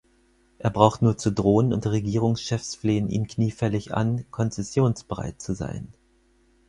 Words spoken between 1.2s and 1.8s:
drohen,